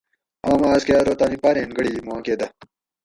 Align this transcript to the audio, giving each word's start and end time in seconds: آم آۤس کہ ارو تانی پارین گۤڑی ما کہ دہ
آم 0.51 0.61
آۤس 0.71 0.81
کہ 0.87 0.93
ارو 0.99 1.13
تانی 1.19 1.37
پارین 1.43 1.69
گۤڑی 1.77 1.93
ما 2.07 2.15
کہ 2.25 2.33
دہ 2.39 2.47